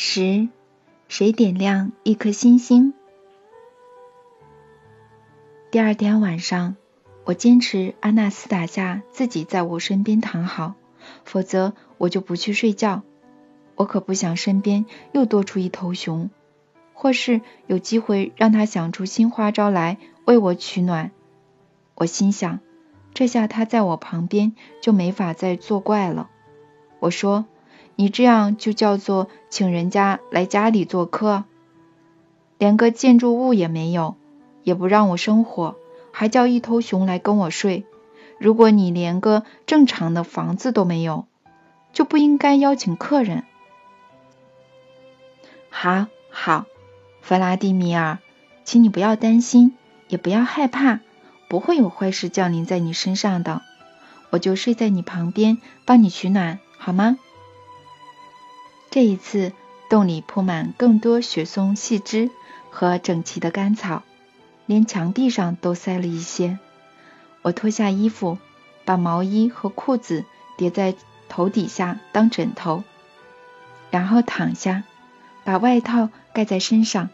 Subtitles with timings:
[0.00, 0.48] 十，
[1.08, 2.94] 谁点亮一颗星星？
[5.72, 6.76] 第二天晚上，
[7.24, 10.74] 我坚持阿纳斯塔夏自己在我身边躺好，
[11.24, 13.02] 否则我就不去睡觉。
[13.74, 16.30] 我可不想身边又多出一头熊，
[16.94, 21.10] 或是有机会让他想出新花招来为我取暖。
[21.96, 22.60] 我心想，
[23.14, 26.30] 这下他在我旁边就没法再作怪了。
[27.00, 27.46] 我说。
[28.00, 31.42] 你这样就叫做请人家来家里做客，
[32.56, 34.14] 连个建筑物也没有，
[34.62, 35.74] 也不让我生火，
[36.12, 37.84] 还叫一头熊来跟我睡。
[38.38, 41.26] 如果你连个正常的房子都没有，
[41.92, 43.42] 就不应该邀请客人。
[45.68, 46.66] 好，好，
[47.20, 48.18] 弗拉迪米尔，
[48.64, 49.74] 请你不要担心，
[50.06, 51.00] 也不要害怕，
[51.48, 53.62] 不会有坏事降临在你身上的。
[54.30, 57.18] 我就睡在你旁边，帮你取暖，好吗？
[58.90, 59.52] 这一次，
[59.90, 62.30] 洞里铺满更多雪松细枝
[62.70, 64.02] 和整齐的干草，
[64.66, 66.58] 连墙壁上都塞了一些。
[67.42, 68.38] 我脱下衣服，
[68.84, 70.24] 把毛衣和裤子
[70.56, 70.94] 叠在
[71.28, 72.82] 头底下当枕头，
[73.90, 74.84] 然后躺下，
[75.44, 77.10] 把外套盖在身上。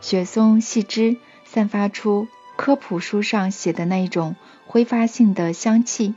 [0.00, 6.14] 雪松细枝散发出科普书上写的那种挥发性的香气，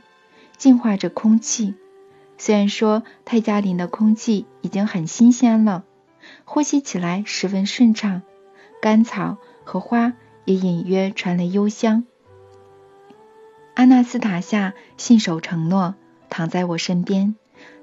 [0.58, 1.74] 净化着空气。
[2.40, 5.84] 虽然说泰加林的空气已经很新鲜了，
[6.46, 8.22] 呼吸起来十分顺畅，
[8.80, 10.14] 干草和花
[10.46, 12.06] 也隐约传来幽香。
[13.74, 15.96] 阿纳斯塔夏信守承诺，
[16.30, 17.36] 躺在我身边，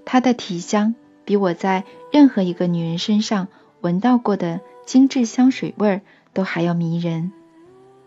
[0.05, 3.49] 她的体香比我在任何一个女人身上
[3.81, 6.02] 闻到过的精致香水味
[6.33, 7.31] 都还要迷人。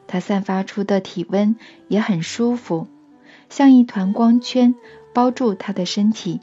[0.08, 1.54] 她散发出的体温
[1.86, 2.88] 也很舒服，
[3.48, 4.74] 像一团光圈。
[5.12, 6.40] 包住他的身体。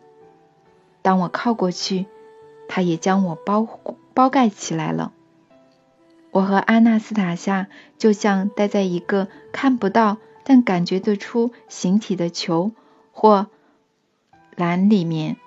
[1.02, 2.06] 当我靠过去，
[2.68, 3.68] 他也将我包
[4.14, 5.14] 包盖起来了。
[6.32, 7.67] 我和阿纳斯塔夏
[7.98, 12.72] 就像待在一个看不到但感觉得出形体的球
[13.11, 13.48] 或
[14.56, 15.38] 篮里面。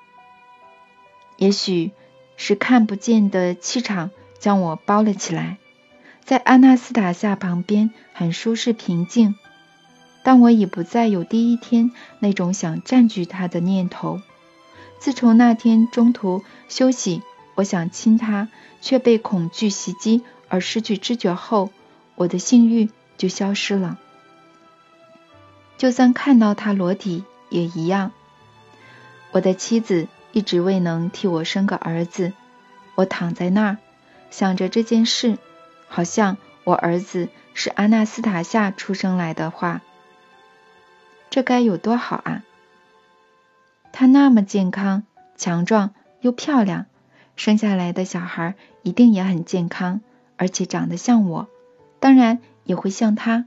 [1.36, 1.92] 也许
[2.36, 5.58] 是看不见的气场将我包了起来，
[6.24, 9.36] 在阿纳斯塔夏旁边很舒适平静。
[10.22, 14.20] 但我已不再有第一天那种想占据他的念头。
[14.98, 17.22] 自从那天中途休息，
[17.54, 18.48] 我想亲他，
[18.82, 21.70] 却被恐惧袭击而失去知觉后，
[22.16, 23.98] 我的性欲就消失了。
[25.78, 28.12] 就算看到他裸体也一样。
[29.32, 32.34] 我的妻子一直未能替我生个儿子，
[32.94, 33.78] 我躺在那儿
[34.30, 35.38] 想着这件事，
[35.88, 39.80] 好像我儿子是阿纳斯塔夏出生来的话。
[41.30, 42.44] 这该有多好啊！
[43.92, 45.04] 她那么健康、
[45.36, 46.86] 强壮又漂亮，
[47.36, 50.00] 生下来的小孩一定也很健康，
[50.36, 51.48] 而且长得像我，
[52.00, 53.46] 当然也会像他，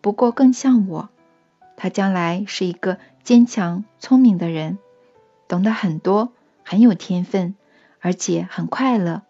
[0.00, 1.08] 不过更像我。
[1.78, 4.78] 他将来是一个坚强、聪明的人，
[5.48, 6.32] 懂得很多，
[6.64, 7.54] 很有天分，
[8.00, 9.22] 而且很快乐。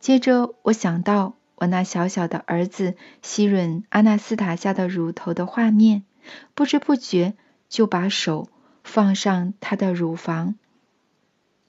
[0.00, 6.04] 接着，我想到我那小小的儿子吸吮阿纳斯塔夏的乳头的画面。
[6.54, 7.34] 不知不觉
[7.68, 8.48] 就把手
[8.84, 10.56] 放上她的乳房，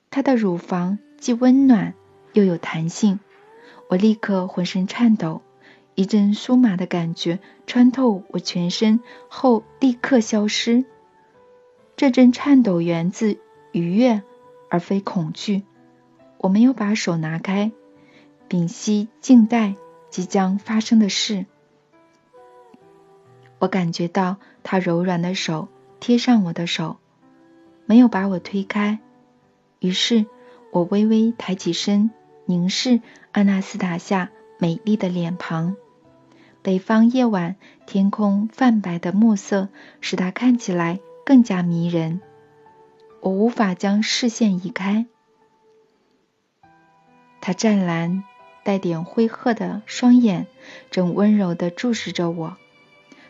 [0.09, 1.94] 她的乳房既温暖
[2.34, 3.19] 又有弹性，
[3.90, 5.42] 我立刻浑身颤抖，
[5.96, 9.00] 一阵酥麻的感觉穿透我全身
[9.30, 10.86] 后立刻消失。
[11.96, 13.38] 这阵颤抖源自
[13.72, 14.24] 愉悦
[14.69, 15.63] 而非恐惧。
[16.38, 17.72] 我没有把手拿开，
[18.50, 19.75] 屏息静待
[20.09, 21.46] 即将发生的事。
[23.63, 25.69] 我感觉到他柔软的手
[26.01, 26.97] 贴上我的手，
[27.85, 29.00] 没有把我推开。
[29.79, 30.25] 于是，
[30.69, 32.12] 我微微抬起身，
[32.44, 33.00] 凝视
[33.31, 35.78] 阿纳斯塔夏美丽的脸庞。
[36.62, 39.69] 北方夜晚天空泛白的暮色
[40.01, 42.19] 使她看起来更加迷人。
[43.21, 45.06] 我无法将视线移开。
[47.39, 48.25] 她湛蓝、
[48.66, 50.48] 带点灰褐的双眼
[50.92, 52.57] 正温柔地注视着我。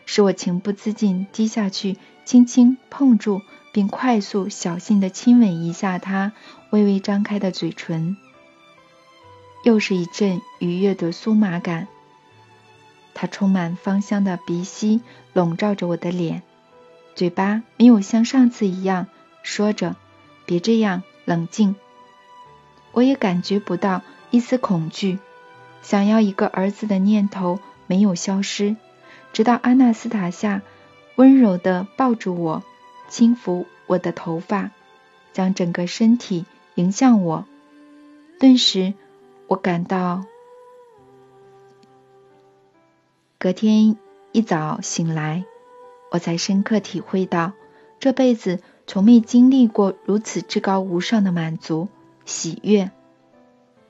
[0.06, 3.42] 使我情不自禁低下去，轻轻碰住，
[3.72, 6.32] 并快速、小心地亲吻一下他
[6.70, 8.16] 微微张开的嘴唇。
[9.64, 11.88] 又是一阵愉悦的酥麻感。
[13.14, 15.00] 他充满芳香的鼻息
[15.32, 16.42] 笼罩着我的脸，
[17.14, 19.06] 嘴巴没有像上次一样
[19.42, 19.96] 说着
[20.44, 21.76] “别这样，冷静”。
[22.92, 25.18] 我也感觉不到一丝恐惧，
[25.80, 28.76] 想要一个儿子的念头没有消失。
[29.34, 30.62] 直到阿纳斯塔夏
[31.16, 32.62] 温柔地抱住我，
[33.08, 34.70] 轻抚我的头发，
[35.32, 36.44] 将整个身体
[36.76, 37.44] 迎向我，
[38.38, 38.94] 顿时，
[39.48, 40.24] 我感到，
[43.40, 43.96] 隔天
[44.30, 45.44] 一早醒来，
[46.12, 47.54] 我才深刻体会到，
[47.98, 51.88] 这辈子从没经历过如此至高无上的满足、
[52.24, 52.92] 喜悦。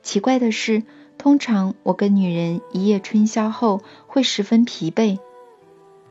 [0.01, 0.81] 奇怪的是，
[1.19, 5.19] 通常我跟女人一夜春宵后会十分疲惫，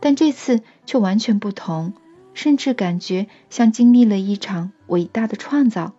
[0.04, 1.94] 但这次却完全不同，
[2.34, 5.94] 甚至感觉像经历了一场伟大的创造。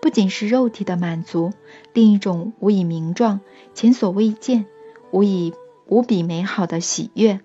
[0.00, 1.52] 不仅是肉体的满足，
[1.92, 3.38] 另一种无以名状、
[3.74, 4.66] 前所未见、
[5.12, 5.54] 无以
[5.86, 7.38] 无比美好的喜悦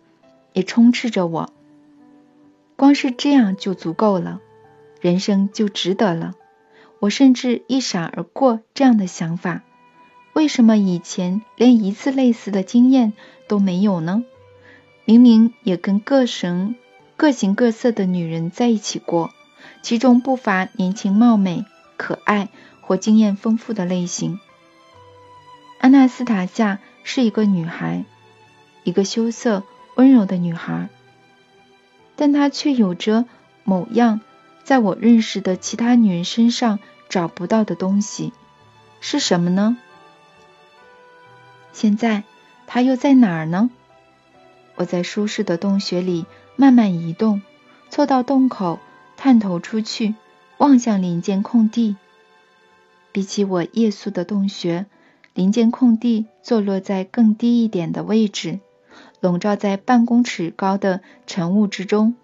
[0.51, 1.53] 也充斥着我。
[2.75, 4.41] 光是这样就足够了，
[4.99, 6.33] 人生就值得了。
[6.97, 9.61] 我甚至一闪而过这样的想法：
[10.33, 13.13] 为什么以前连一次类似的经验
[13.47, 14.23] 都没有呢？
[15.07, 16.75] 明明也跟各神
[17.15, 19.33] 各形各色的女人在一起过，
[19.81, 21.63] 其中不乏年轻貌美、
[21.95, 22.49] 可爱
[22.81, 24.37] 或经验丰富的类型。
[25.79, 28.03] 阿纳斯塔夏是一个女孩，
[28.83, 29.63] 一个羞涩
[29.95, 30.89] 温柔的女孩，
[32.17, 33.23] 但她却有着
[33.63, 34.19] 某样。
[34.65, 38.33] 在我认识的其他女人身上找不到的东西
[38.99, 39.77] 是什么呢？
[41.71, 42.23] 现在
[42.65, 43.69] 她又在哪儿呢？
[44.77, 46.25] 我在舒适的洞穴里
[46.55, 47.41] 慢慢移动，
[47.89, 48.79] 凑到洞口，
[49.17, 50.15] 探头出去，
[50.57, 51.97] 望向林间空地。
[53.11, 54.85] 比起我夜宿的洞穴，
[55.33, 58.61] 林间空地坐落在更低一点的位置，
[59.19, 62.15] 笼罩在半公尺高的晨雾之中。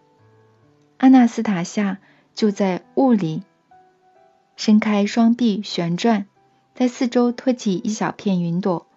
[0.97, 1.97] 阿纳斯塔夏。
[2.35, 3.43] 就在雾里，
[4.55, 6.25] 伸开双臂旋转，
[6.73, 8.87] 在四周托起一小片云朵，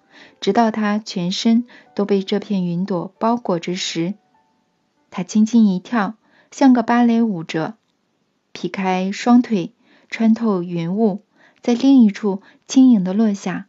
[0.47, 1.65] 直到他全身
[1.97, 4.15] 都被这片云朵包裹之时，
[5.11, 6.15] 他轻轻一跳，
[6.53, 7.75] 像个芭蕾舞者，
[8.53, 9.73] 劈开双腿，
[10.09, 11.25] 穿透云雾，
[11.63, 13.67] 在另一处轻盈的落下，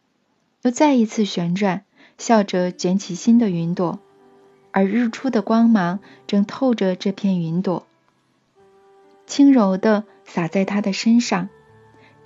[0.62, 1.84] 又再一次旋转，
[2.20, 3.98] 笑着卷起新的云朵，
[4.72, 5.98] 而日出的光芒
[6.28, 7.88] 正透着这片云朵。
[9.26, 11.50] 轻柔的洒在他的身上，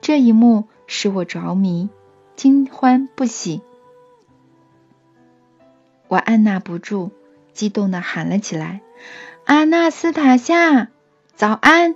[0.02, 1.88] 这一幕使我着迷，
[2.36, 3.62] 惊欢不喜。
[6.12, 7.12] 我按捺不住，
[7.54, 8.82] 激动的喊了起来
[9.48, 10.90] ：“阿纳斯塔夏，
[11.38, 11.96] 早安，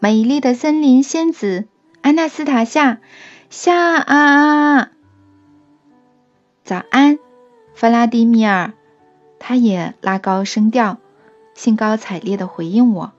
[0.00, 1.68] 美丽的森林仙子！
[2.00, 2.98] 阿纳斯塔夏，
[3.50, 4.90] 夏啊，
[6.64, 7.20] 早安，
[7.72, 8.72] 弗拉迪米尔！”
[9.38, 10.98] 他也拉高声调，
[11.54, 13.12] 兴高采烈的回应我。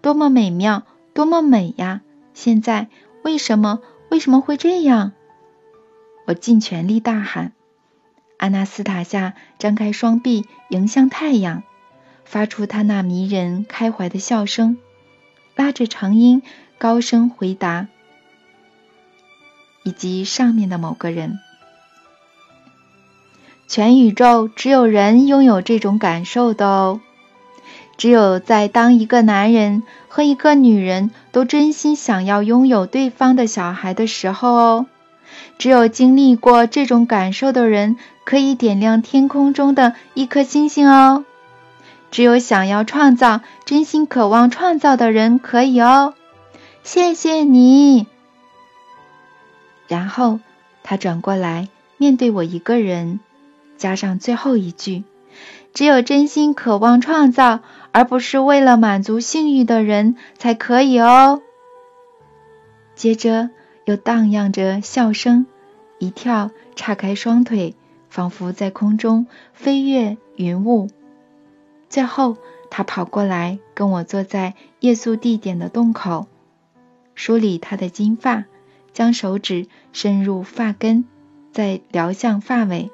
[0.00, 2.02] 多么美妙，多么美呀！
[2.34, 2.86] 现在
[3.24, 5.10] 为什么为什么会这样？
[6.24, 7.52] 我尽全力大喊。
[8.44, 11.62] 阿纳斯塔夏张开双臂迎向太阳，
[12.26, 14.76] 发出他那迷人开怀的笑声，
[15.56, 16.42] 拉着长音
[16.76, 17.86] 高声回答。
[19.82, 21.38] 以及上面的某个人，
[23.66, 27.00] 全宇宙只有人拥有这种感受的哦。
[27.96, 34.86] 只有在当一个男人和一个女人都真心想要拥有对方的小孩的时候哦，
[35.56, 41.24] 只有经历过这种感受的人可以点亮天空中的一颗星星哦，
[42.10, 46.14] 只有想要创造、真心渴望创造的人可以哦。
[46.82, 48.06] 谢谢你。
[49.86, 50.40] 然后
[50.82, 53.20] 他转过来面对我一个人，
[53.76, 55.04] 加上最后一句：
[55.72, 57.60] 只有真心渴望创造。
[57.96, 61.42] 而不是为了满足性欲的人才可以哦。
[62.96, 63.50] 接着
[63.84, 65.46] 又荡漾着笑声，
[66.00, 67.76] 一跳，岔开双腿，
[68.14, 70.88] 仿佛在空中飞越云雾。
[71.88, 72.36] 最后，
[72.70, 76.28] 他跑过来，跟我坐在夜宿地点的洞口，
[77.16, 78.44] 梳理他的金发，
[78.92, 81.06] 将手指伸入发根，
[81.50, 82.92] 再撩向发尾。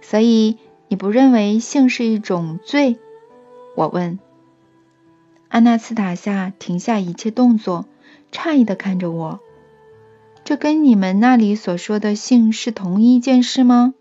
[0.00, 3.00] 所以，你不认为性是一种罪？
[3.74, 4.20] 我问
[5.48, 7.86] 阿纳斯塔夏，停下一切动作，
[8.30, 9.40] 诧异的看着我。
[10.46, 13.94] 这跟你们那里所说的性是同一件事吗？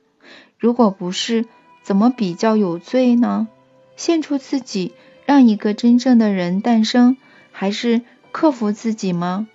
[0.60, 1.48] 如果不是，
[1.82, 3.48] 怎么比较有罪呢？
[3.96, 4.94] 献出自己，
[5.25, 7.18] 让一个真正的人诞生，
[7.52, 9.48] 还是克服自己吗？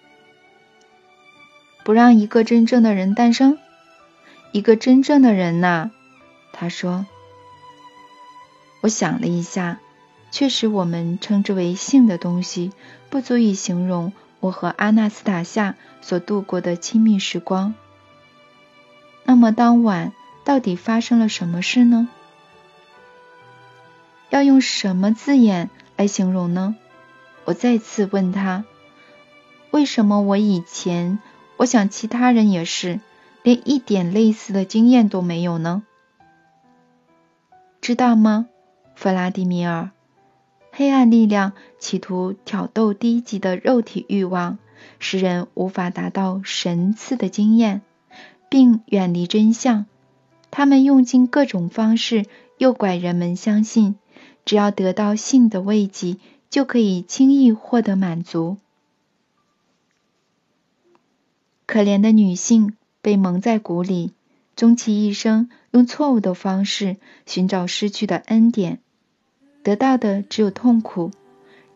[1.85, 3.57] 不让一个真正的人诞生，
[4.51, 5.93] 一个真正的人呐，
[6.53, 7.07] 他说。
[8.81, 9.79] 我想了一下。
[10.33, 12.73] 确实，我们称之为性的东西，
[13.11, 17.75] 不足以形容我和阿纳斯塔夏所度过的亲密时光。
[19.25, 20.13] 那么当晚
[20.45, 22.09] 到底发生了什么事呢？
[24.31, 26.77] 要用什么字眼来形容呢？
[27.45, 28.65] 我再次问他：
[29.71, 31.19] 为什么我以前
[31.57, 33.01] 我想其他人也是，
[33.43, 35.83] 连一点类似的经验都没有呢。
[37.81, 38.47] 知道吗，
[38.95, 39.91] 弗拉迪米尔？
[40.73, 44.59] 黑暗力量企图挑逗低级的肉体欲望，
[44.99, 47.83] 使人无法达到神赐的经验，
[48.49, 49.87] 并远离真相。
[50.51, 52.27] 他们用尽各种方式
[52.59, 53.97] 诱拐人们相信，
[54.45, 56.17] 只要得到性的慰藉，
[56.49, 58.57] 就可以轻易获得满足。
[61.67, 64.13] 可怜的女性被蒙在鼓里，
[64.57, 66.97] 终其一生用错误的方式
[67.27, 68.81] 寻找失去的恩典，
[69.63, 71.11] 得到的只有痛苦。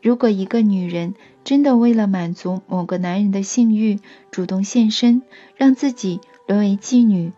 [0.03, 1.15] 如果一个女人
[1.45, 4.01] 真的为了满足某个男人的性欲，
[4.31, 5.23] 主动献身，
[5.57, 7.33] 让自己沦为妓女，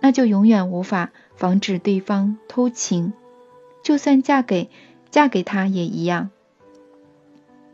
[0.00, 3.12] 那就永远无法防止对方偷情，
[3.82, 4.70] 就算嫁给
[5.10, 6.30] 嫁给他也一样。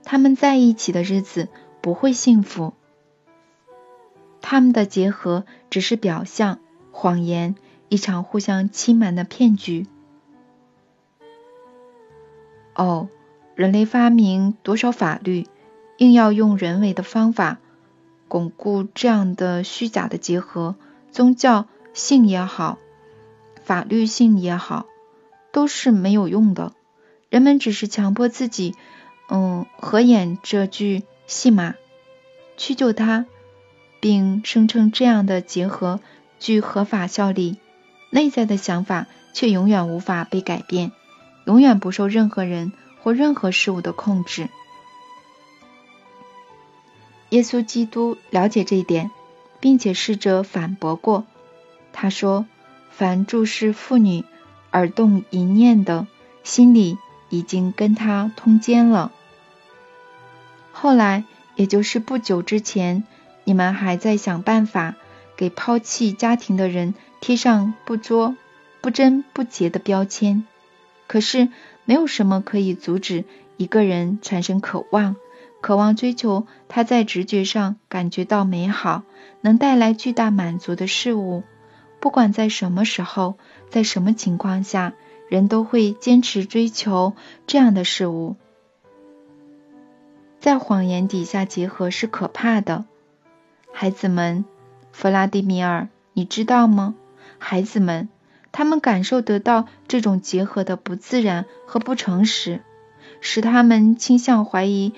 [0.04, 1.48] 他们在一起的日子
[1.80, 2.72] 不会幸福。
[4.40, 6.58] 他们的结合只是表象、
[6.90, 7.54] 谎言，
[7.88, 9.86] 一场互相欺瞒的骗局。
[12.74, 13.08] 哦，
[13.54, 15.46] 人类发明多少法律，
[15.98, 17.58] 硬要用人为的方法
[18.28, 20.74] 巩固这样的虚假的结合，
[21.10, 22.78] 宗教性也好，
[23.64, 24.86] 法律性也好，
[25.52, 26.72] 都是没有用的。
[27.28, 28.74] 人们只是强迫自己，
[29.28, 31.74] 嗯，合演这句戏码，
[32.56, 33.26] 去救他。
[34.00, 36.00] 并声称这样的结合
[36.40, 37.58] 具合法效力，
[38.10, 40.90] 内在的想法却永远无法被改变，
[41.44, 42.72] 永远不受任何人
[43.02, 44.48] 或任何事物的控制。
[47.30, 49.10] 耶稣基督了解这一点，
[49.60, 51.24] 并且试着反驳过。
[51.92, 52.46] 他说
[52.90, 54.24] ：“凡注视妇女
[54.72, 56.06] 耳动一念的，
[56.44, 56.98] 心里
[57.30, 59.12] 已经跟他通奸了。”
[60.72, 61.24] 后来，
[61.56, 63.04] 也就是不久之前。
[63.44, 64.94] 你们还在想办法
[65.36, 68.36] 给抛弃家庭的人贴上不作、
[68.80, 70.46] 不贞、不洁的标签，
[71.12, 71.50] 可是
[71.84, 73.26] 没有什么可以阻止
[73.58, 75.14] 一个人产生渴望，
[75.60, 79.02] 渴望追求他在直觉上感觉到美好、
[79.42, 81.42] 能带来巨大满足的事物。
[82.00, 83.36] 不管在什么时候、
[83.68, 84.94] 在什么情况下，
[85.28, 87.12] 人都会坚持追求
[87.46, 88.36] 这样的事物。
[90.40, 92.86] 在谎言底下结合是可怕的。
[93.70, 94.46] 孩子们，
[94.92, 96.94] 弗拉迪米尔，你知道吗？
[97.36, 98.08] 孩子们，
[98.52, 102.60] 他们感受得到这种结合的不自然和不诚实，
[103.20, 104.92] 使他们倾向怀疑，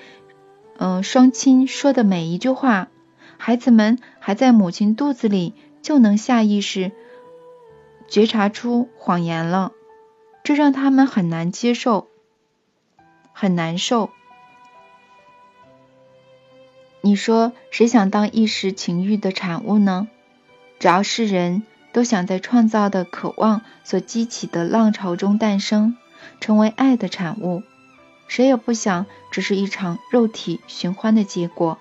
[0.77, 2.89] 嗯，双亲说的每一句话。
[3.37, 6.91] 孩子们还在母亲肚子里就能下意识
[8.07, 9.71] 觉察出谎言了，
[10.43, 12.07] 这让他们很难接受，
[13.33, 14.09] 很难受。
[17.01, 20.07] 你说谁想当一时情欲的产物呢？
[20.79, 21.63] 只要是人
[21.95, 25.95] 都想在创造的渴望所激起的浪潮中诞生，
[26.41, 27.63] 成为爱的产物。
[28.27, 31.79] 谁也不想只是一场肉体寻欢的结果。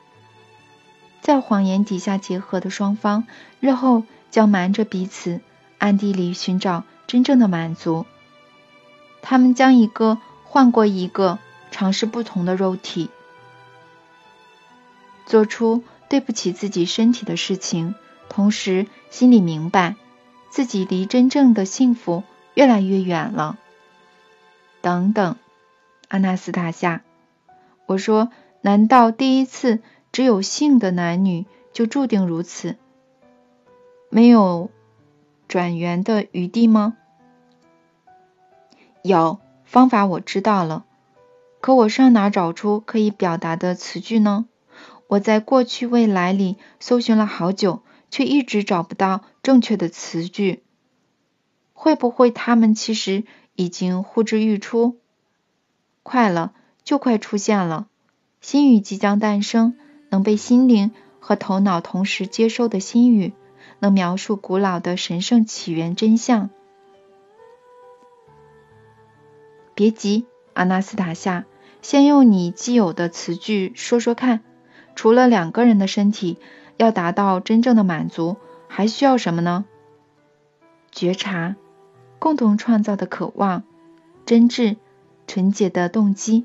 [1.20, 3.26] 在谎言底下结合的双方，
[3.58, 5.40] 日后将瞒着彼此，
[5.78, 8.06] 暗地里寻找真正的满足。
[9.20, 11.40] 他们将一个换过一个，
[11.72, 13.10] 尝试不同的肉体。
[15.26, 17.96] 做出对不起自己身体的事情，
[18.28, 19.96] 同时心里明白
[20.54, 22.22] 自己离真正的幸福
[22.54, 23.58] 越来越远了。
[24.80, 25.34] 等等，
[26.06, 27.02] 阿纳斯塔夏，
[27.86, 28.30] 我说，
[28.60, 29.80] 难道第一次
[30.12, 32.76] 只有性的男女就注定如此，
[34.10, 34.70] 没有
[35.48, 36.96] 转圆的余地吗？
[39.02, 40.84] 有方法，我知道了，
[41.60, 44.46] 可我上哪找出可以表达的词句呢？
[45.08, 47.82] 我在过去未来里搜寻了好久，
[48.14, 50.62] 却一直找不到正确的词句。
[51.72, 53.24] 会不会他们其实
[53.56, 55.00] 已经呼之欲出？
[56.04, 56.54] 快了，
[56.84, 57.88] 就快出现了。
[58.40, 59.76] 新语即将诞生，
[60.10, 63.32] 能被心灵和头脑同时接收的新语，
[63.80, 66.50] 能描述古老的神圣起源真相。
[69.74, 71.46] 别急，阿纳斯塔夏，
[71.82, 74.44] 先用你既有的词句说说看。
[74.94, 76.38] 除了两个人的身体，
[76.76, 78.36] 要达到真正的满足，
[78.68, 79.64] 还需要什么呢？
[80.90, 81.56] 觉察，
[82.18, 83.62] 共同创造的渴望，
[84.26, 84.76] 真挚、
[85.26, 86.44] 纯洁的动机。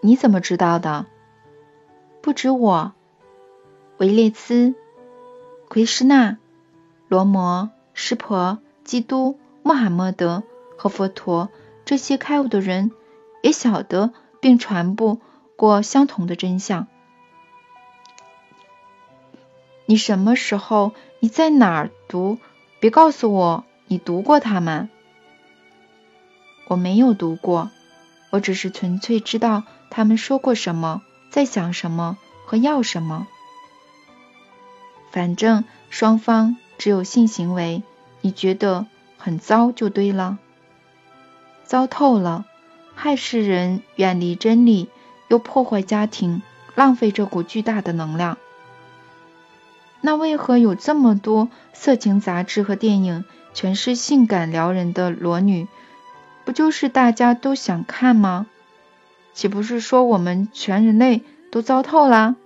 [0.00, 1.06] 你怎么知道的？
[2.22, 2.92] 不止我，
[3.98, 4.74] 维列兹、
[5.68, 6.38] 奎师那、
[7.08, 10.42] 罗摩、湿婆、基督、穆罕默德
[10.76, 11.48] 和佛陀
[11.84, 12.92] 这些开悟的人
[13.42, 15.18] 也晓得并传播。
[15.56, 16.86] 过相同的真相，
[19.86, 20.92] 你什么时候？
[21.20, 22.38] 你在哪儿读？
[22.78, 24.90] 别告诉我你读过他们。
[26.66, 27.70] 我没有读过，
[28.30, 33.26] 我只是纯粹知道他们说过什么，在想什么和要什么。
[35.10, 37.82] 反正双方只有性行为，
[38.20, 40.38] 你觉得很糟就对了，
[41.64, 42.44] 糟透了，
[42.94, 44.90] 害世人远离真理，
[45.28, 46.42] 又破坏家庭，
[46.74, 48.36] 浪费这股巨大的能量。
[50.00, 53.24] 那为何有这么多色情杂志和电影，
[53.54, 55.66] 全是性感撩人的裸女？
[56.44, 58.46] 不就是大家都想看吗？
[59.34, 62.36] 岂不是说我们全人类都糟透了？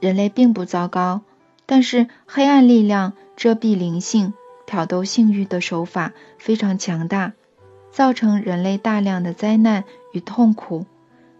[0.00, 1.22] 人类并不糟糕，
[1.64, 4.34] 但是黑暗力量遮蔽灵性、
[4.66, 7.34] 挑逗性欲的手法非常强大，
[7.92, 10.86] 造成人类大量的灾难与痛苦。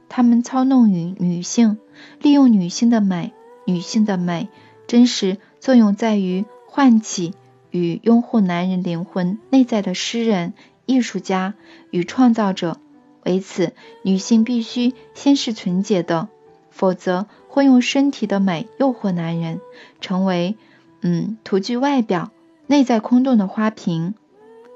[0.08, 1.78] 他们操弄于女性，
[2.20, 3.32] 利用女性的美。
[3.64, 4.48] 女性的美
[4.86, 7.34] 真实作用在于唤起
[7.70, 10.52] 与拥护男人灵魂内在的诗人、
[10.84, 11.54] 艺术家
[11.90, 12.78] 与创造者。
[13.24, 16.28] 为此，女性必须先是纯洁的，
[16.70, 19.60] 否则会用身体的美诱惑男人，
[20.00, 20.56] 成为
[21.00, 22.30] 嗯徒具外表、
[22.66, 24.14] 内在空洞的花瓶，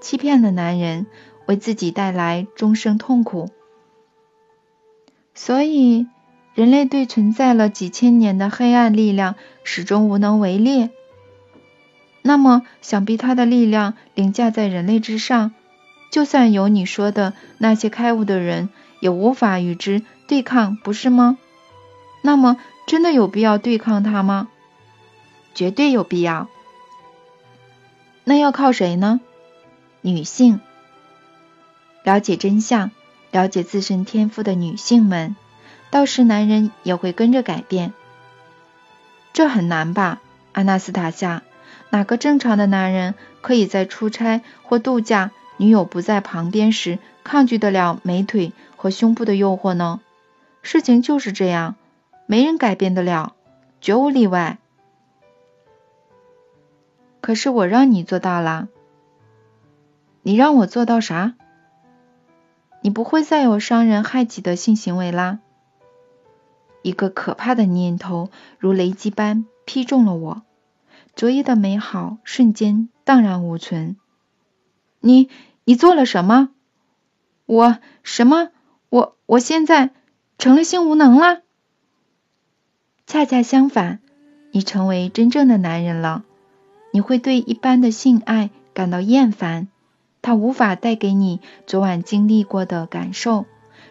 [0.01, 1.07] 欺骗了男人，
[1.47, 3.51] 为自己带来终生痛苦。
[5.35, 6.07] 所以。
[6.57, 10.89] 人类对存在了几千年的黑暗力量始终无能为力，
[12.23, 15.53] 那么想必他的力量凌驾在人类之上，
[16.11, 18.71] 就算有你说的那些开悟的人，
[19.01, 21.37] 也无法与之对抗，不是吗？
[22.23, 24.49] 那么真的有必要对抗他吗？
[25.55, 26.49] 绝对有必要。
[28.25, 29.21] 那要靠谁呢？
[30.01, 30.61] 女性，
[32.03, 32.91] 了解真相、
[33.31, 35.37] 了解自身天赋的女性们。
[35.91, 37.93] 到时男人也会跟着改变，
[39.33, 40.21] 这很难吧，
[40.53, 41.43] 阿纳斯塔夏？
[41.91, 50.01] 哪个正常的男人可以在出差或度假、女友不在旁边时抗拒得了美腿和胸部的诱惑呢？
[50.63, 51.77] 事情就是这样，
[52.27, 53.35] 没人改变得了，
[53.81, 54.59] 绝无例外。
[57.21, 58.69] 可是我让你做到了，
[60.23, 61.35] 你让我做到啥？
[62.81, 65.39] 你不会再有伤人害己的性行为啦。
[66.87, 70.43] 一个可怕的念头如雷击般劈中了我，
[71.17, 73.97] 昨夜的美好瞬间荡然无存。
[75.01, 75.29] 你，
[75.65, 76.51] 你做了什么？
[77.45, 78.51] 我什么？
[78.89, 79.91] 我我现在
[80.39, 81.41] 成了性无能了？
[83.05, 83.99] 恰恰相反，
[84.53, 86.23] 你成为真正的男人了。
[86.93, 89.67] 你会对一般的性爱感到厌烦，
[90.23, 93.45] 它无法带给你昨晚经历过的感受。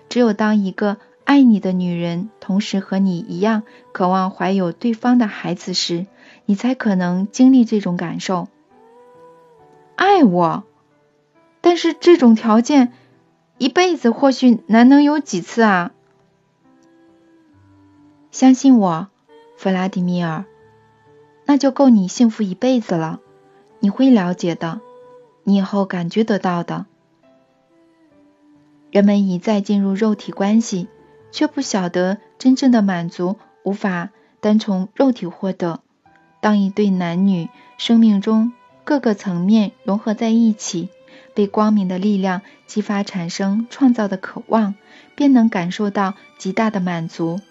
[0.08, 0.96] 只有当一个。
[1.26, 6.06] 爱你的女人，同时和你一样渴望怀有对方的孩子时，
[6.46, 8.48] 你才可能经历这种感受。
[9.96, 10.64] 爱我，
[11.62, 12.94] 但是这种条件
[13.58, 15.92] 一辈子或许难能有几次啊！
[18.30, 19.08] 相信我，
[19.58, 20.46] 弗拉迪米尔，
[21.46, 23.20] 那就够你幸福一辈子了。
[23.80, 24.80] 你会了解的，
[25.44, 26.86] 你以后感觉得到的。
[28.92, 30.88] 人们一再进入肉体关系。
[31.36, 35.82] 却不晓得真正的满足无法单从肉体获得。
[36.40, 38.54] 当一对男女生命中
[38.86, 40.88] 各个层面融合在一起，
[41.34, 44.76] 被光明的力量激发，产生创造的渴望，
[45.16, 47.42] 便能感受到极大的满足。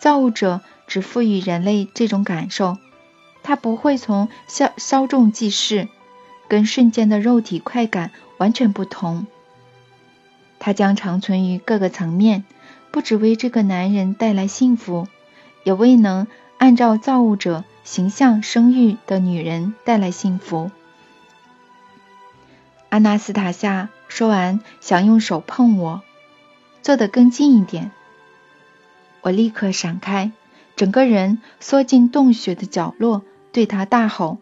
[0.00, 2.76] 造物者只赋予人类这种感受，
[3.44, 5.86] 他不会从稍稍纵即逝，
[6.48, 9.28] 跟瞬间的肉体快感完全不同。
[10.58, 12.42] 它将长存于各个层面。
[12.92, 15.08] 不只为这个男人带来幸福，
[15.64, 16.28] 也未能
[16.58, 20.70] 按照造物者形象生育的女人带来幸福。
[22.90, 26.02] 阿纳斯塔夏说完，想用手碰我，
[26.82, 27.90] 坐得更近一点。
[29.22, 30.30] 我立刻闪开，
[30.76, 34.36] 整个人缩进洞穴的角落，对他大吼：“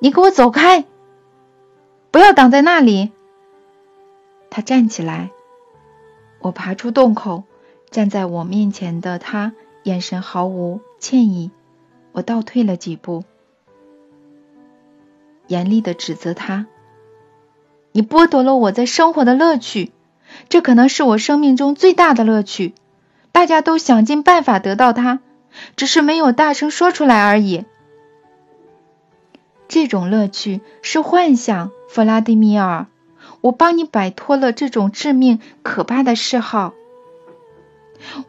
[0.00, 0.84] 你给我走开！
[2.10, 3.10] 不要挡在那里！”
[4.50, 5.30] 他站起来，
[6.40, 7.44] 我爬出洞口。
[7.90, 11.50] 站在我面前的他，眼神毫无歉意。
[12.12, 13.24] 我倒退了几步，
[15.46, 16.66] 严厉的指责他
[17.92, 19.92] ：“你剥夺了我在生活的乐趣，
[20.48, 22.74] 这可能是我生命中最大的乐趣。
[23.32, 25.20] 大家都想尽办法得到它，
[25.76, 27.64] 只是没有大声说出来而已。
[29.68, 32.86] 这种乐趣是幻想，弗拉迪米尔。
[33.40, 36.74] 我帮你摆脱了这种致命可怕的嗜好。”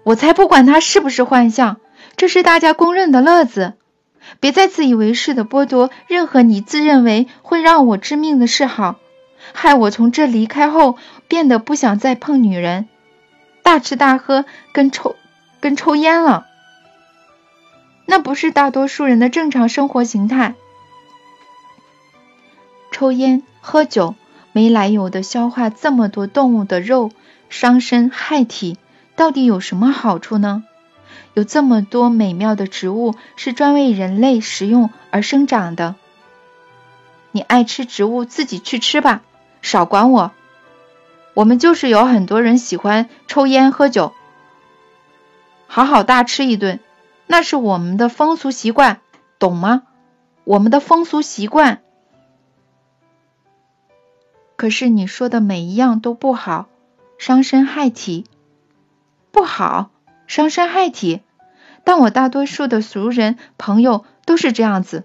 [0.04, 1.78] 我才不管他是不是幻象，
[2.16, 3.74] 这是大家公认的乐子。
[4.40, 8.98] 别再自以为是的剥夺任何你自认为会让我致命的嗜好，
[9.54, 12.88] 害我从这离开后变得不想再碰女人，
[13.64, 15.16] 大吃大喝跟抽
[15.60, 16.46] 跟抽烟了。
[18.06, 20.56] 那不是大多数人的正常生活形态。
[22.92, 24.16] 抽烟喝酒，
[24.52, 27.12] 没来由的消化这么多动物的肉，
[27.50, 28.78] 伤身害体，
[29.16, 30.64] 到底有什么好处呢？
[31.34, 35.96] 有这么多美妙的植物是专为人类食用而生长的，
[37.32, 39.22] 你爱吃植物自己去吃吧，
[39.62, 40.32] 少管我。
[41.34, 44.14] 我们就是有很多人喜欢抽烟喝酒，
[45.68, 46.82] 好好大吃一顿，
[47.28, 49.00] 那是我们的风俗习惯，
[49.40, 49.84] 懂吗？
[50.44, 51.82] 我们的风俗习惯。
[54.58, 56.68] 可是你说的每一样都不好，
[57.18, 58.26] 伤身害体，
[59.32, 59.92] 不好。
[60.28, 61.20] 伤身害体，
[61.84, 65.04] 但我大多数的熟人朋友都是这样子。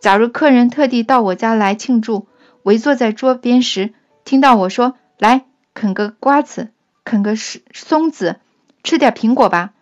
[0.00, 2.26] 假如客人特地到我家来庆祝，
[2.62, 3.94] 围坐在桌边时，
[4.26, 6.68] 听到我说：“来啃个瓜子，
[7.04, 8.40] 啃个松子，
[8.84, 9.72] 吃点苹果吧。”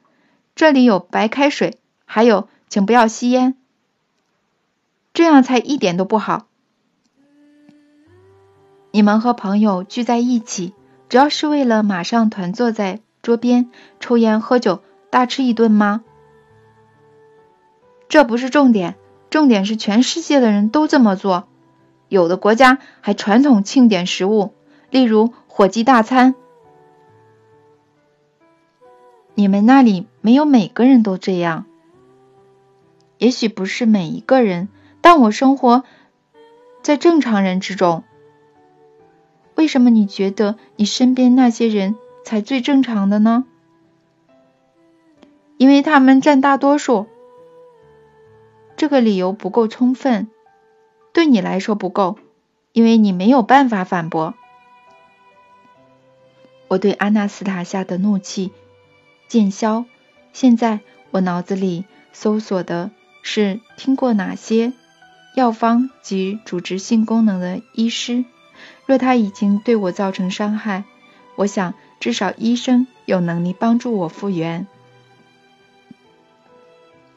[0.55, 3.57] 这里有白开水，还有，请不要吸烟。
[5.13, 6.47] 这样才一点都不好。
[8.93, 10.73] 你们和朋友聚在一起，
[11.09, 13.01] 主要是为了马上团坐在。
[13.29, 13.69] 桌边
[14.01, 16.03] 抽烟喝酒大吃一顿吗？
[18.09, 18.97] 这不是重点，
[19.29, 21.47] 重点是全世界的人都这么做。
[22.09, 24.55] 有的国家还传统庆典食物，
[24.89, 26.37] 例如火鸡大餐。
[29.35, 31.67] 你们那里没有每个人都这样，
[33.19, 34.71] 也许不是每一个人，
[35.03, 35.85] 但我生活
[36.81, 38.05] 在正常人之中。
[39.55, 41.95] 为什么你觉得你身边那些人？
[42.29, 43.47] 才最正常的呢，
[45.57, 47.07] 因为他们占大多数。
[48.77, 50.29] 这个理由不够充分，
[51.15, 52.19] 对你来说不够，
[52.73, 54.35] 因为你没有办法反驳。
[56.69, 58.53] 我对阿纳斯塔夏的怒气
[59.27, 59.87] 渐消。
[60.35, 62.91] 现在我脑子里搜索的
[63.23, 64.75] 是听过哪些
[65.35, 68.27] 药方及主治性功能的医师。
[68.85, 70.85] 若他已经对我造成伤害，
[71.35, 71.73] 我想。
[72.01, 74.67] 至少医生有能力帮助我复原，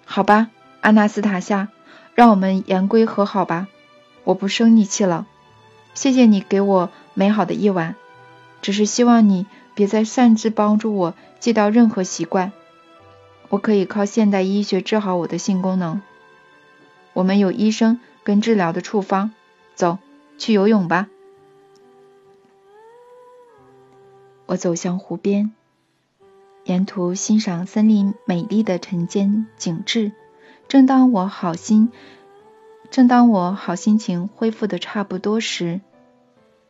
[0.06, 0.50] 好吧，
[0.82, 1.70] 阿纳斯塔夏，
[2.16, 3.68] 让我们言归和好吧。
[4.24, 5.26] 我不生你气了，
[5.94, 7.96] 谢谢你给我美好的夜晚，
[8.62, 12.52] 只是希望你别再擅自帮助我戒掉任何习惯。
[13.50, 16.02] 我可以靠现代医学治好我的性功能，
[17.14, 19.32] 我们有医生跟治疗的处方。
[19.74, 19.98] 走
[20.38, 21.08] 去游泳吧。
[24.52, 25.52] 我走向湖边，
[26.66, 30.12] 沿途欣赏森林美丽的晨间景致。
[30.68, 31.90] 正当我好心，
[32.90, 35.80] 正当我好心情恢复的差不多时，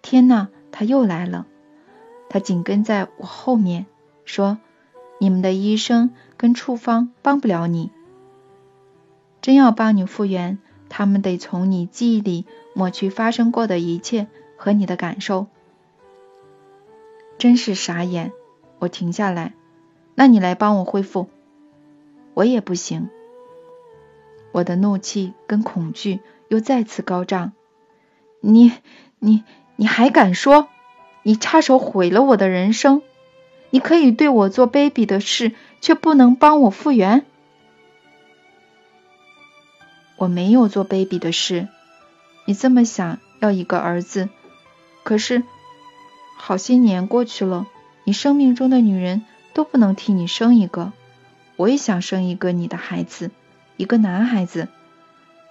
[0.04, 1.48] 天呐，他又来了！
[2.30, 3.88] 他紧跟在我后面，
[4.26, 4.60] 说
[5.20, 7.90] ：“你们的医生跟处方帮不了你，
[9.42, 15.48] 真要帮你复原，他们得从你记忆里抹去发生过的一切和你的感受。”
[17.42, 18.34] 真是傻眼！
[18.78, 19.56] 我停下来，
[20.14, 21.28] 那你来帮我恢复。
[22.36, 23.10] 我也不行。
[24.52, 27.54] 我的怒气跟恐惧又再次高涨。
[28.42, 28.72] 你、
[29.18, 29.44] 你、
[29.76, 30.68] 你还敢说？
[31.24, 33.02] 你插手毁了我的人生！
[33.72, 37.26] 你可以对我做卑鄙的事，却不能帮我复原。
[40.16, 41.68] 我没有做卑鄙的事。
[42.46, 44.30] 你这么想要一个儿子，
[45.02, 45.42] 可是。
[46.44, 47.68] 好些年过去了，
[48.04, 49.24] 你生命中的女人
[49.54, 50.92] 都不能替你生一个。
[51.56, 53.30] 我也想生一个你的孩子，
[53.78, 54.68] 一个男孩子。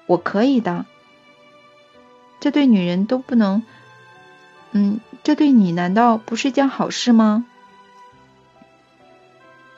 [0.06, 0.86] 我可以的。
[2.40, 3.62] 这对女人都不能，
[4.72, 7.46] 嗯，这对你难道不是件好事吗？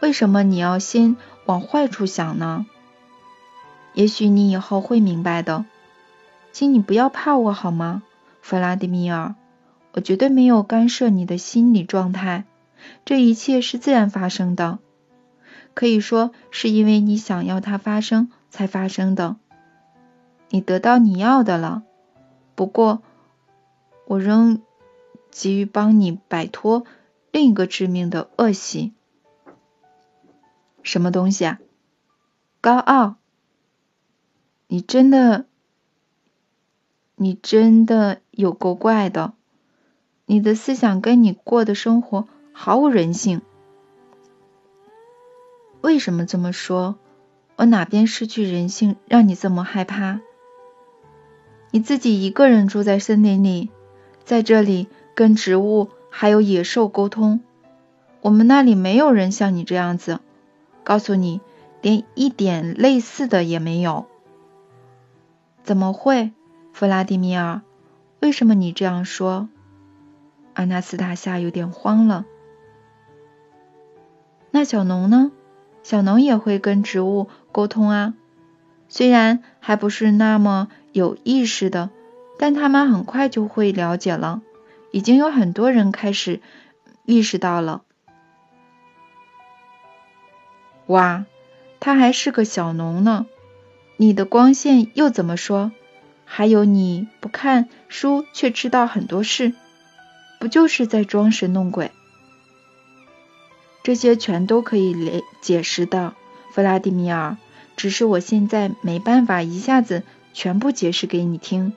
[0.01, 2.65] 为什么你要先往坏处想呢？
[3.93, 5.67] 也许你以后会明白的。
[6.53, 8.03] 请你不要怕我好吗，
[8.41, 9.35] 弗拉迪米尔？
[9.93, 12.45] 我绝对没有干涉你的心理状态，
[13.05, 14.79] 这一切是自然发生的，
[15.75, 19.37] 可以说是因为你想要它发生才发生的。
[20.49, 21.83] 你得到你要的了，
[22.55, 23.03] 不过
[24.07, 24.63] 我仍
[25.31, 26.85] 急于帮你摆脱
[27.31, 28.93] 另一个致命的恶习。
[30.83, 31.61] 什么东西啊？
[32.61, 33.17] 高傲？
[34.67, 35.47] 你真的，
[37.17, 39.35] 你真的有够怪的。
[40.33, 43.43] 你的思想跟你过的生活毫无人性。
[45.83, 46.97] 为什么这么说？
[47.57, 50.21] 我哪边失去人性，让你这么害怕？
[51.71, 53.69] 你自己一个人住在森林里，
[54.25, 57.41] 在这里跟植物还有野兽沟通。
[58.23, 60.19] 我们那里没有人像你这样子，
[60.83, 61.43] 告诉你，
[61.83, 64.07] 连一点类似的也没有。
[65.63, 66.33] 怎么会，
[66.73, 67.61] 弗拉迪米尔？
[68.21, 69.51] 为什么你这样说？
[70.55, 72.25] 阿纳斯塔夏有点慌了。
[74.51, 75.33] 那小农呢？
[75.83, 78.15] 小农也会跟植物沟通啊，
[78.89, 81.91] 虽然还不是那么有意识的，
[82.39, 84.43] 但他们很快就会了解了。
[84.91, 86.41] 已经有很多人开始
[87.05, 87.83] 意识到了。
[90.87, 91.25] 哇，
[91.81, 93.27] 他还是个小农呢！
[93.97, 95.73] 你的光线又怎么说？
[96.25, 99.55] 还有你不看书却知道很多事，
[100.43, 101.93] 不就是在装神弄鬼？
[103.85, 106.17] 这些全都可以解解释的，
[106.51, 107.37] 弗拉迪米尔。
[107.77, 110.03] 只是我现在没办法一下子
[110.35, 111.75] 全部解释给你听。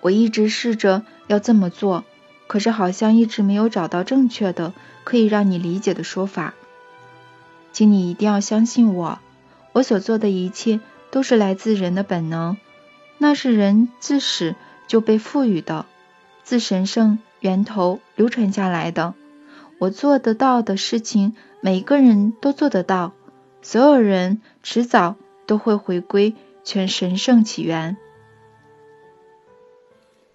[0.00, 2.04] 我一直试着要这么做，
[2.46, 4.72] 可是好像一直没有找到正确的
[5.04, 6.54] 可以让你理解的说法。
[7.72, 9.18] 请你一定要相信我，
[9.72, 12.56] 我所做的一切都是来自人的本能，
[13.18, 14.56] 那是人自始
[14.88, 15.84] 就被赋予的，
[16.42, 19.14] 自神圣源头流传下来的。
[19.78, 23.12] 我做得到的事情，每个人都做得到。
[23.62, 27.96] 所有人迟早都会回归全神圣起源，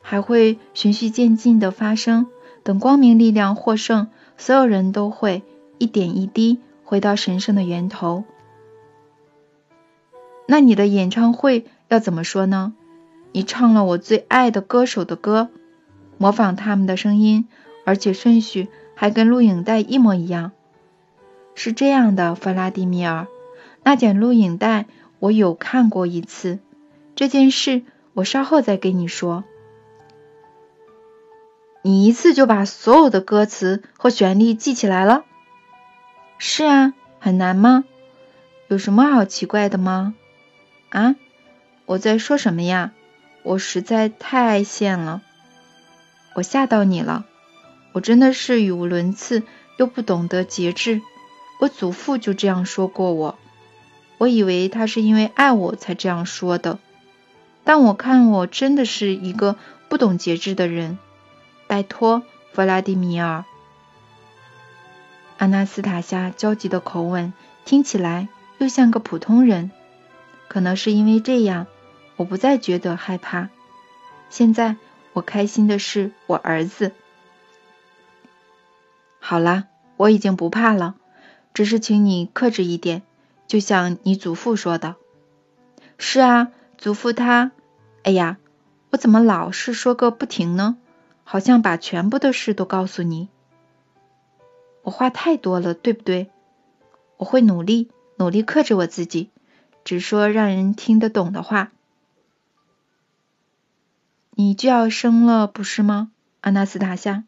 [0.02, 2.28] 还会循序渐进的发生。
[2.64, 5.44] 等光明力量获胜，所有人都会
[5.78, 8.26] 一点一滴回到神圣的源头。
[10.46, 12.74] 那你的演唱会要怎么说呢？
[13.32, 15.50] 你唱了我最爱的歌手的歌，
[16.18, 17.48] 模仿他们的声音，
[17.86, 18.68] 而且顺序。
[19.00, 20.54] 还跟录影带一模一样，
[21.54, 23.28] 是这样的，弗拉迪米尔，
[23.84, 24.88] 那卷录影带
[25.20, 26.58] 我有看过一次。
[27.16, 29.44] 这件事我稍后再跟你说。
[31.84, 35.24] 你一次就把所有的歌词和旋律记起来了？
[36.40, 37.84] 是啊，很难吗？
[38.68, 40.16] 有什么好奇怪的吗？
[40.90, 41.16] 啊？
[41.86, 42.94] 我在说什么呀？
[43.44, 45.22] 我实在太爱线了，
[46.38, 47.26] 我吓到你了。
[47.94, 49.42] 我真的是语无伦次，
[49.78, 51.02] 又不懂得节制。
[51.60, 53.40] 我祖父就这样说过我，
[54.20, 56.78] 我以为他是因为爱我才这样说的，
[57.64, 59.56] 但我看我真的是一个
[59.90, 61.00] 不懂节制的人。
[61.66, 62.22] 拜托，
[62.54, 63.44] 弗拉迪米尔。
[65.40, 67.34] 阿纳斯塔夏焦急的口吻
[67.66, 68.28] 听起来
[68.60, 69.72] 又像个普通人，
[70.48, 71.66] 可能是因为这样，
[72.16, 73.50] 我不再觉得害怕。
[74.30, 74.76] 现在
[75.18, 76.92] 我开心的是我儿子。
[79.20, 79.64] 好啦，
[79.96, 80.94] 我已经不怕了，
[81.56, 83.02] 只是请你克制一点，
[83.48, 84.96] 就像你祖父说的。
[85.98, 87.50] 是啊，祖父他……
[88.04, 88.38] 哎呀，
[88.92, 90.78] 我怎么老是说个不停呢？
[91.24, 93.28] 好像把全部的事都告诉你。
[94.84, 96.30] 我话太多了，对不对？
[97.18, 99.32] 我会努力，努力克制我自己，
[99.84, 101.72] 只说让人听得懂的话。
[104.40, 107.24] 你就要生了，不是吗，阿纳斯塔夏？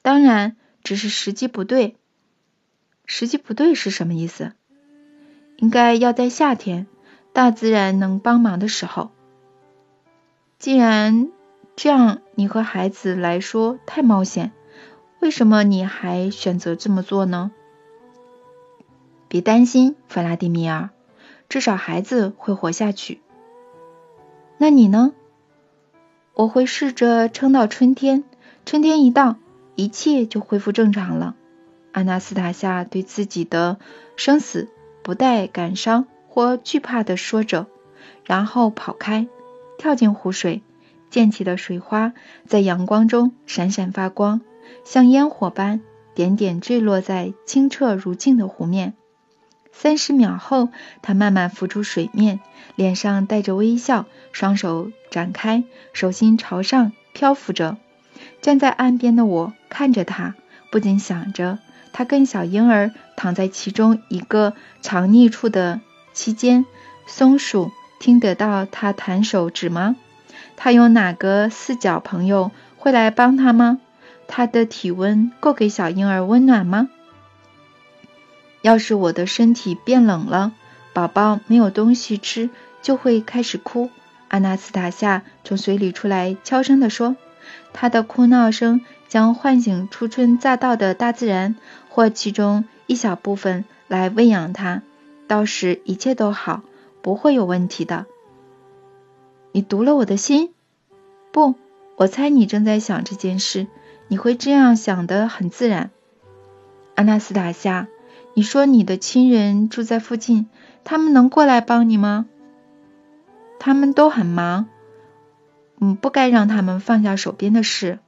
[0.00, 0.56] 当然。
[0.84, 1.96] 只是时机不对，
[3.06, 4.52] 时机不对是什么意思？
[5.56, 6.86] 应该要在夏天，
[7.32, 9.10] 大自然能帮忙的时候。
[10.60, 11.32] 既然
[11.74, 14.52] 这样，你和孩子来说太冒险，
[15.18, 17.50] 为什么你还选择这么做呢？
[19.26, 20.90] 别担心，弗拉迪米尔，
[21.48, 23.20] 至少孩子会活下去。
[24.56, 25.12] 那你呢？
[26.36, 28.22] 我会试着撑到春天，
[28.66, 29.36] 春天一到。
[29.74, 31.34] 一切就恢复正常了。
[31.92, 33.78] 阿纳斯塔夏对自己的
[34.16, 34.68] 生死
[35.02, 37.66] 不带感伤或惧怕的说着，
[38.24, 39.28] 然后跑开，
[39.78, 40.62] 跳进湖水。
[41.08, 42.12] 溅起的水花
[42.46, 44.42] 在阳光中闪闪发光，
[44.84, 45.80] 像烟火般
[46.14, 48.94] 点点坠落在清澈如镜的湖面。
[49.78, 50.70] 三十秒后，
[51.02, 52.40] 他慢慢浮出水面，
[52.76, 57.76] 脸上带着微笑，双手展开，手心朝上漂浮着。
[58.40, 60.34] 站在岸边的我看着他，
[60.70, 61.58] 不禁想着：
[61.92, 65.80] 他跟小婴儿躺在其中一个藏匿处的
[66.14, 66.64] 期间，
[67.06, 69.94] 松鼠听得到他弹手指吗？
[70.56, 73.78] 他有哪个四脚朋友会来帮他吗？
[74.26, 76.88] 他的体温够给小婴儿温暖吗？
[78.66, 80.50] 要是我的身体变冷了，
[80.92, 82.50] 宝宝没有东西吃
[82.82, 83.90] 就会开始哭。
[84.26, 87.14] 阿纳斯塔夏从水里出来，悄声地说。
[87.72, 91.54] 他的哭闹声将唤醒初春乍到的大自然，
[91.88, 94.82] 或其中一小部分来喂养他。
[95.28, 96.62] 到时一切都好，
[97.02, 98.06] 不会有问题的。
[99.52, 100.52] 你读了我的心？
[101.30, 101.54] 不，
[101.94, 103.68] 我猜你正在想这件事。
[104.08, 105.90] 你会这样想的很自然。
[106.96, 107.86] 阿纳斯塔夏，
[108.38, 110.46] 你说你的亲人住在附近，
[110.84, 112.26] 他们能过来帮你吗？
[113.58, 114.66] 他们都很忙。
[115.80, 117.98] 嗯，不该让他们放下手边的事。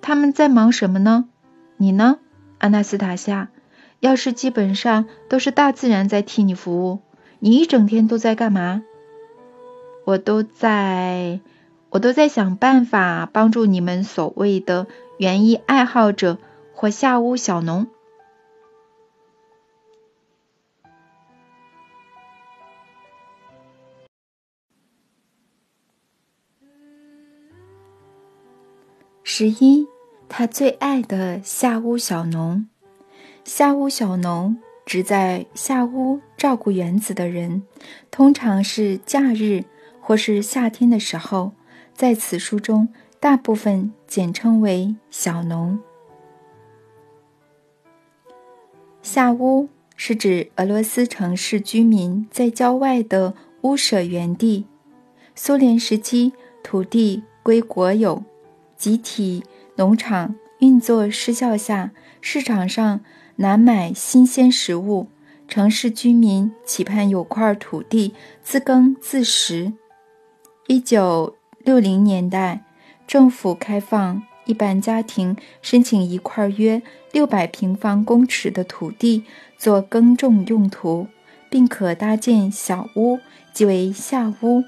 [0.00, 1.28] 他们在忙什么呢？
[1.76, 2.18] 你呢，
[2.58, 3.50] 阿纳斯塔夏？
[4.00, 6.98] 要是基本上都是大自然在替你服务，
[7.38, 8.82] 你一整天都在干嘛？
[10.04, 11.38] 我都在，
[11.90, 16.38] 我都在想办法帮助你们所谓的园艺爱好者
[16.74, 17.86] 或下屋小农。
[29.30, 29.86] 十一。
[30.26, 32.66] 他最爱的夏屋小农，
[33.44, 37.62] 夏屋小农指在夏屋照顾园子的人，
[38.10, 39.64] 通常是假日
[40.00, 41.52] 或是夏天的时候，
[41.92, 42.88] 在此书中
[43.20, 45.78] 大部分简称为小农。
[49.02, 54.64] 夏屋是指俄罗斯城市居民在郊外的屋舍园地，
[55.34, 58.22] 苏联时期土地归国有，
[58.78, 59.44] 集体。
[59.76, 63.00] 农场运作失效下，市场上
[63.36, 65.06] 难买新鲜食物，
[65.46, 68.12] 城市居民期盼有块土地
[68.42, 69.72] 自耕自食。
[70.66, 72.64] 一九六零年代，
[73.06, 79.22] 政府开放一般家庭申请一块约六百平方公尺的土地
[79.56, 81.06] 做耕种用途，
[81.48, 83.20] 并可搭建小屋，
[83.52, 84.64] 即为下屋。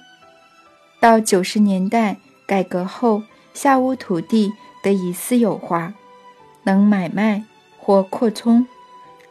[1.00, 4.52] 到九十年代改革后，下屋土地。
[4.82, 5.92] 得以私有化，
[6.62, 7.44] 能买卖
[7.78, 8.66] 或扩充。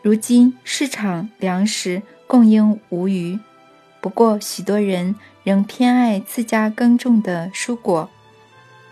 [0.03, 3.39] 如今市场粮食供应无余，
[3.99, 8.11] 不过许多人仍偏爱自家耕种的蔬果。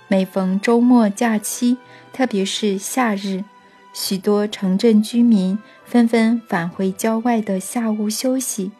[0.08, 1.78] 每逢周末假期，
[2.12, 3.44] 特别是夏日，
[3.94, 8.72] 许多城镇居民纷纷返回郊外的下屋休息，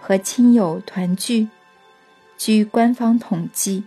[0.00, 1.46] 和亲友团聚。
[2.36, 3.84] 据官方统计，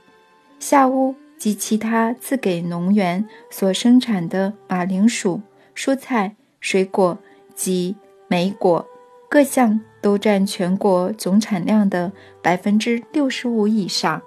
[0.58, 1.16] 下屋。
[1.38, 5.42] 及其他自给农园所生产的马铃薯、
[5.76, 7.18] 蔬菜、水果
[7.54, 7.96] 及
[8.28, 8.86] 莓果
[9.30, 14.22] 各项都占全国总产量的百分之六十五以上。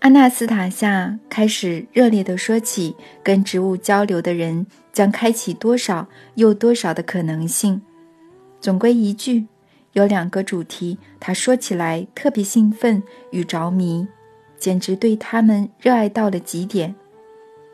[0.00, 7.80] 阿纳斯塔夏开始热烈地说起，跟植物交流的人将开启多少又多少的可能性。
[8.60, 9.46] 总归一句，
[9.92, 13.00] 有两个主题，他说起来特别兴奋
[13.30, 14.08] 与着迷。
[14.62, 16.94] 简直对他们热爱到了极点，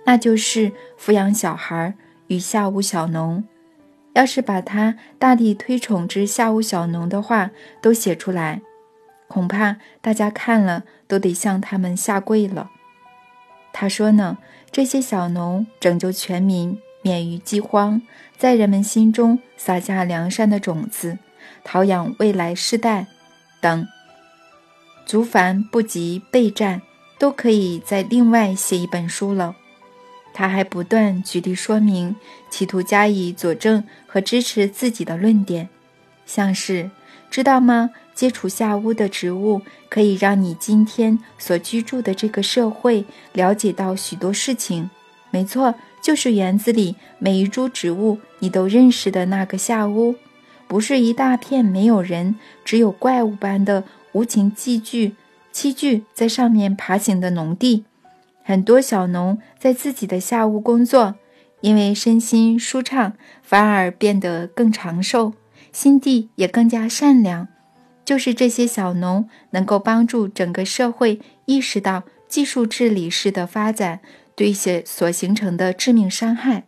[0.06, 1.92] 那就是抚养小孩
[2.28, 3.44] 与下屋小农。
[4.14, 7.50] 要是把他大力推崇之下屋小农的话
[7.82, 8.62] 都写出来，
[9.28, 12.70] 恐怕大家看了都得向他们下跪了。
[13.70, 14.38] 他说呢，
[14.70, 18.00] 这些小农拯救全民免于饥荒，
[18.38, 21.18] 在人们心中撒下良善的种子，
[21.62, 23.06] 陶养未来世代，
[23.60, 23.86] 等。
[25.08, 26.82] 足凡不及备战，
[27.18, 29.56] 都可以再另外写一本书了。
[30.34, 32.14] 他还不断举例说明，
[32.50, 35.70] 企图加以佐证和支持自己的论点，
[36.26, 36.90] 像是
[37.30, 37.88] 知道吗？
[38.14, 44.90] 接触下屋的植物，可以让你今天所居住的这个社会了解到许多事情。
[45.30, 50.14] 没错，就是园子里每一株植物你都认识的那个下屋，
[50.66, 53.84] 不是一大片没有人，只有怪物般的。
[54.12, 55.14] 无情寄居、
[55.52, 57.84] 栖居在上面爬行的农地，
[58.42, 61.16] 很多小农在自己的下屋工作，
[61.60, 65.34] 因为身心舒畅，反而变得更长寿，
[65.72, 67.48] 心地也更加善良。
[68.04, 74.00] 就是这些小农能够帮助整个社会意识到技术治理式的发展
[74.34, 76.64] 对些所形成的致命伤害。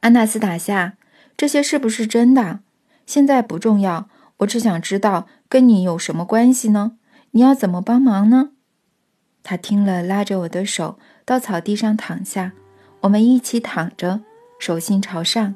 [0.00, 0.94] 安纳斯塔夏，
[1.36, 2.58] 这些是不是真的？
[3.06, 4.08] 现在不重要，
[4.42, 5.26] 我只想知道。
[5.48, 6.92] 跟你有什么关系呢？
[7.32, 8.52] 你要怎么帮忙呢？
[9.42, 12.52] 他听了，拉着我的手到草地上躺下，
[13.02, 14.22] 我们一起躺着，
[14.58, 15.54] 手心朝上，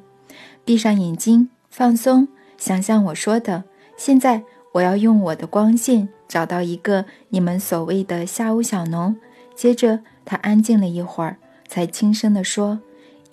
[0.66, 2.28] 闭上眼睛，放松，
[2.58, 3.64] 想象我说的。
[3.96, 9.16] 现在我要用我的光线找到一个你们所谓的下午小农。
[9.54, 12.80] 接着他安静了一会儿，才轻声地说：“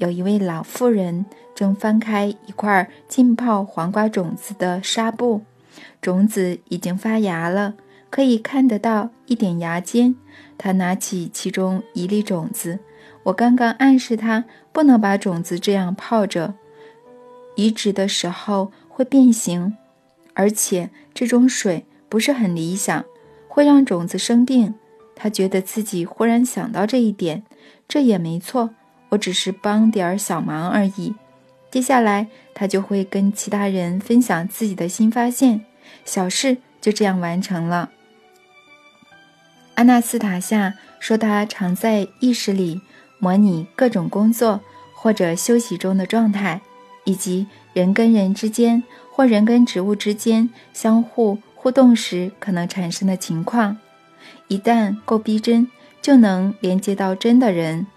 [0.04, 1.26] 有一位老妇人
[1.56, 5.44] 正翻开一块浸泡黄瓜种子的纱布。”
[6.02, 7.76] 种子已经发芽了，
[8.10, 10.16] 可以看得到一点芽尖。
[10.58, 12.80] 他拿起其中一粒种子，
[13.24, 14.44] 我刚刚暗示他
[14.74, 16.56] 不能把种子这样泡着，
[17.56, 19.78] 移植的时候会变形，
[20.34, 23.06] 而且这种水不是很理想，
[23.48, 24.74] 会让种子生病。
[25.16, 27.44] 他觉得自己忽然想到这一点，
[27.88, 28.72] 这也没错，
[29.14, 31.14] 我只是帮点儿小忙而已。
[31.72, 35.66] 接下来，他就会跟其他人分享自己的新发现，
[36.06, 37.90] 小事就这样完成了。
[39.76, 42.82] 阿纳斯塔夏说，他常在意识里
[43.18, 44.62] 模拟各种工作
[44.94, 46.62] 或者休息中的状态，
[47.06, 53.78] 以及人跟人之间或人跟植物之间相互互动时可能产生的情况。
[54.48, 55.68] 一旦够逼真，
[56.02, 57.88] 就能连接到真的人。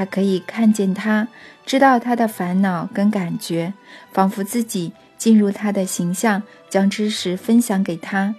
[0.00, 1.28] 他可以看见他，
[1.66, 3.74] 知道他的烦恼跟感觉，
[4.12, 8.34] 仿佛自己进入他的形象，将知识分享给他。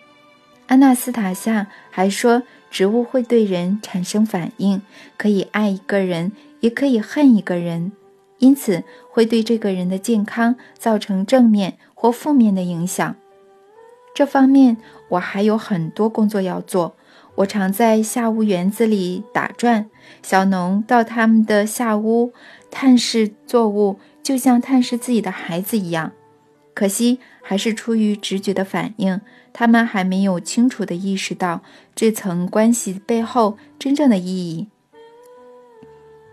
[0.65, 2.41] 安娜斯塔夏还说，
[2.71, 4.81] 植物会对人产生反应，
[5.17, 6.31] 可以爱一个人，
[6.61, 7.91] 也可以恨一个人，
[8.39, 13.15] 因此会对这个人的健康造成正面或负面的影响。
[14.15, 14.77] 这方面
[15.09, 16.95] 我还有很多工作要做。
[17.35, 19.89] 我常在下屋园子里打转，
[20.21, 22.33] 小农到他们的下屋
[22.69, 26.11] 探视作物，就像探视自己的孩子一样。
[26.73, 29.19] 可惜，还是出于直觉的反应，
[29.51, 31.61] 他们还没有清楚地意识到
[31.95, 34.67] 这层关系背后真正的意义。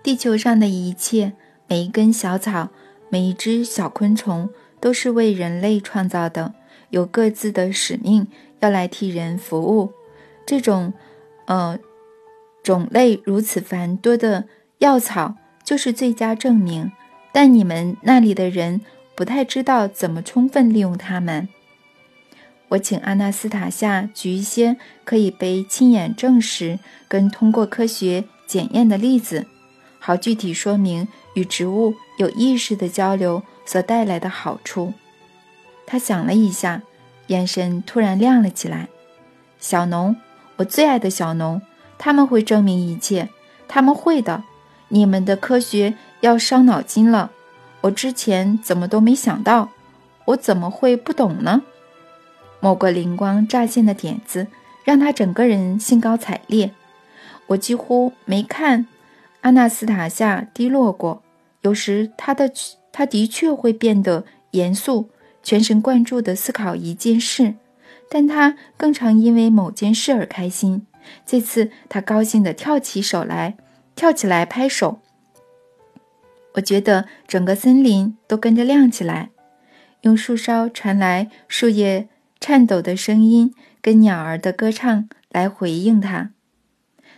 [0.03, 1.33] 地球上的一切，
[1.67, 2.69] 每一根小草，
[3.09, 4.49] 每一只小昆虫，
[4.81, 6.55] 都是为人类创造的，
[6.91, 8.29] 有各自的使命，
[8.61, 9.93] 要来替人服务。
[10.49, 10.95] 这种，
[11.45, 11.79] 呃，
[12.63, 14.47] 种类如此繁多的
[14.79, 16.91] 药草就是最佳证明，
[17.33, 18.81] 但你们那里的人
[19.15, 21.51] 不太知道怎么充分利用它们。
[22.69, 26.79] 我请阿纳斯塔夏举一些可以被亲眼证实
[27.09, 29.45] 跟通过科学检验的例子，
[29.99, 34.95] 好具体说明与植物有意识的交流所带来的好处。
[35.87, 36.81] 他想了一下，
[37.27, 38.89] 眼神突然亮了起来，
[39.59, 40.17] 小农。
[40.59, 41.61] 我最爱的小农，
[41.99, 43.29] 他们会证明一切，
[43.67, 44.45] 他们会的。
[44.89, 47.31] 你们的科学要伤脑筋了，
[47.83, 49.71] 我之前怎么都没想到，
[50.27, 51.63] 我怎么会不懂呢？
[52.61, 54.47] 某个灵光乍现的点子，
[54.83, 56.73] 让他整个人兴高采烈。
[57.49, 58.87] 我几乎没看
[59.43, 61.23] 阿纳斯塔夏低落过，
[61.61, 62.51] 有时他的
[62.91, 65.11] 他的确会变得严肃，
[65.43, 67.55] 全神贯注地思考一件事。
[68.11, 70.87] 但他更常因为某件事而开心。
[71.25, 73.57] 这次他高兴地跳起手来，
[73.95, 75.01] 跳起来拍手。
[76.55, 79.31] 我觉得整个森林都跟着亮起来，
[80.03, 82.09] 用树梢传来树叶
[82.41, 86.31] 颤抖的声音跟鸟儿的歌唱来回应他。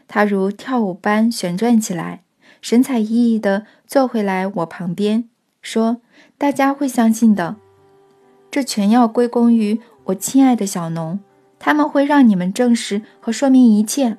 [0.07, 2.22] 他如跳舞般旋转起来，
[2.61, 5.28] 神采奕奕地坐回来我旁边，
[5.62, 6.01] 说
[6.36, 7.57] ：“大家会相信的，
[8.51, 9.80] 这全要归功于。”
[10.11, 11.21] 我亲爱的小农，
[11.59, 14.17] 他们会让你们证实和说明一切。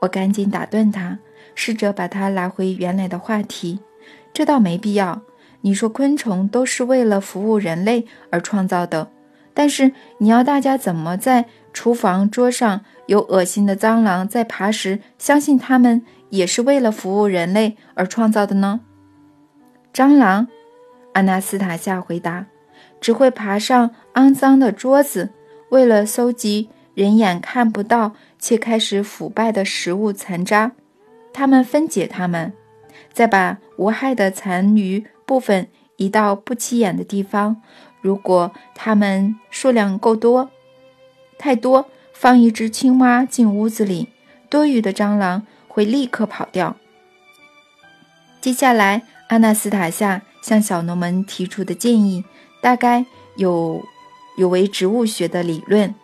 [0.00, 1.18] 我赶紧打断他，
[1.54, 3.80] 试着把他拉回原来的话题。
[4.32, 5.22] 这倒没必要。
[5.62, 9.10] 你说昆虫都是为了服务人类而创造的，
[9.54, 18.80] 但是你要大家怎么在厨房桌上有恶心的蟑螂在爬时，相信他们也是为了服务人类而创造的呢？
[19.92, 20.48] 蟑螂，
[21.14, 22.46] 阿纳斯塔夏回答。
[23.02, 25.30] 只会爬上肮脏的桌子，
[25.70, 30.72] 为了搜集人眼看不到且开始腐败的食物残渣。
[31.32, 32.52] 他们分解它们，
[33.12, 37.60] 再把无害的残余部分移到不起眼的地方。
[38.00, 40.50] 如果它们数量够多，
[41.38, 44.10] 太多，放一只青蛙进屋子里，
[44.48, 46.76] 多余的蟑螂会立刻跑掉。
[48.40, 52.24] 接下来，阿纳斯塔夏向小农们提出的建议。
[52.62, 53.04] 大概
[53.36, 53.84] 有
[54.36, 55.94] 有违植物学的理论，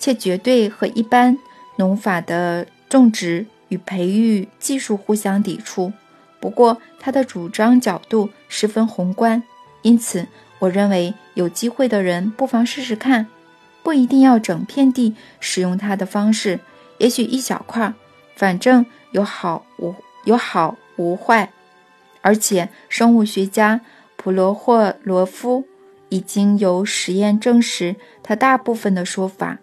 [0.00, 1.38] 且绝对和一般
[1.76, 5.92] 农法的种植与培育技术互相抵触。
[6.40, 9.42] 不过，他的主张角度十分宏观，
[9.82, 10.26] 因此
[10.58, 13.28] 我认为有机会的人不妨试试看。
[13.82, 16.58] 不一定要整片地使用他的方式，
[16.98, 17.92] 也许一小块，
[18.34, 21.52] 反正有好无有好无坏。
[22.22, 23.80] 而且，生物学家
[24.16, 25.66] 普罗霍罗夫。
[26.12, 29.60] 已经有实验证实，他大部分的说法